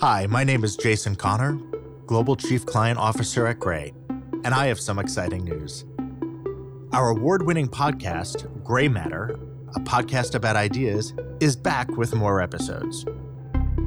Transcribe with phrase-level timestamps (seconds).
[0.00, 1.60] Hi, my name is Jason Connor,
[2.06, 5.84] Global Chief Client Officer at Grey, and I have some exciting news.
[6.94, 9.38] Our award winning podcast, Grey Matter,
[9.76, 13.04] a podcast about ideas, is back with more episodes.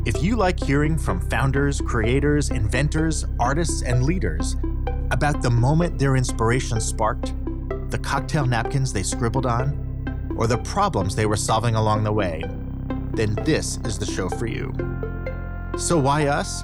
[0.05, 4.55] If you like hearing from founders, creators, inventors, artists, and leaders
[5.09, 7.33] about the moment their inspiration sparked,
[7.89, 12.43] the cocktail napkins they scribbled on, or the problems they were solving along the way,
[13.15, 14.71] then this is the show for you.
[15.76, 16.63] So, why us?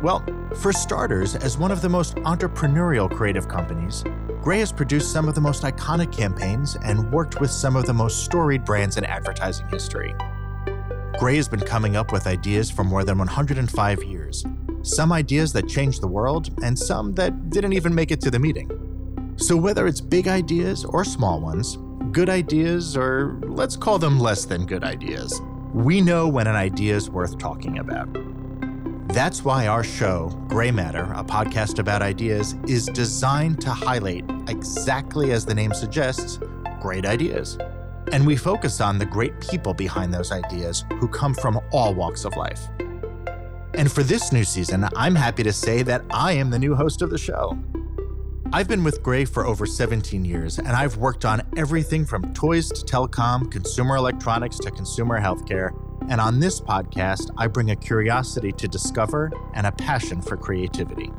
[0.00, 0.24] Well,
[0.60, 4.04] for starters, as one of the most entrepreneurial creative companies,
[4.40, 7.92] Grey has produced some of the most iconic campaigns and worked with some of the
[7.92, 10.14] most storied brands in advertising history.
[11.18, 14.44] Grey has been coming up with ideas for more than 105 years,
[14.82, 18.38] some ideas that changed the world, and some that didn't even make it to the
[18.38, 18.70] meeting.
[19.34, 21.76] So, whether it's big ideas or small ones,
[22.12, 25.40] good ideas or let's call them less than good ideas,
[25.78, 28.08] we know when an idea is worth talking about.
[29.14, 35.30] That's why our show, Grey Matter, a podcast about ideas, is designed to highlight, exactly
[35.30, 36.40] as the name suggests,
[36.80, 37.58] great ideas.
[38.10, 42.24] And we focus on the great people behind those ideas who come from all walks
[42.24, 42.66] of life.
[43.74, 47.02] And for this new season, I'm happy to say that I am the new host
[47.02, 47.56] of the show.
[48.50, 52.70] I've been with Grey for over 17 years, and I've worked on everything from toys
[52.70, 55.70] to telecom, consumer electronics to consumer healthcare.
[56.08, 61.12] And on this podcast, I bring a curiosity to discover and a passion for creativity.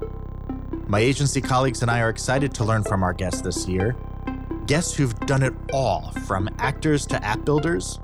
[0.87, 3.95] My agency colleagues and I are excited to learn from our guests this year.
[4.65, 7.99] Guests who've done it all, from actors to app builders.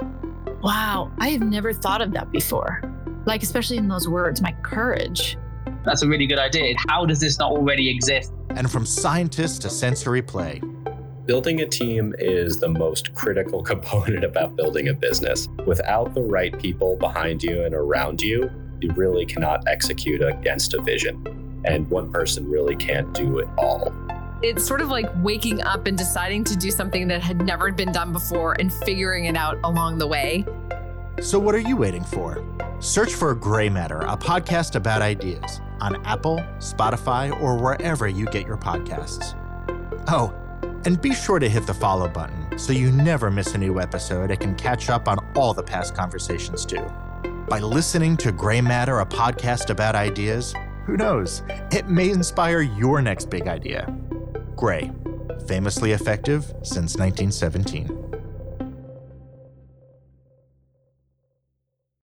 [0.62, 2.84] Wow, I have never thought of that before.
[3.26, 5.36] Like, especially in those words, my courage.
[5.84, 6.76] That's a really good idea.
[6.88, 8.32] How does this not already exist?
[8.56, 10.62] And from scientists to sensory play.
[11.26, 15.50] Building a team is the most critical component about building a business.
[15.66, 20.82] Without the right people behind you and around you, you really cannot execute against a
[20.82, 21.62] vision.
[21.66, 23.92] And one person really can't do it all.
[24.42, 27.92] It's sort of like waking up and deciding to do something that had never been
[27.92, 30.46] done before and figuring it out along the way.
[31.22, 32.46] So, what are you waiting for?
[32.80, 38.46] Search for Grey Matter, a podcast about ideas on Apple, Spotify, or wherever you get
[38.46, 39.36] your podcasts.
[40.08, 40.34] Oh,
[40.86, 44.32] and be sure to hit the follow button so you never miss a new episode
[44.32, 46.86] and can catch up on all the past conversations too.
[47.50, 50.54] By listening to Grey Matter, a podcast about ideas,
[50.86, 51.42] who knows,
[51.72, 53.92] it may inspire your next big idea.
[54.56, 54.92] Grey,
[55.48, 58.05] famously effective since 1917.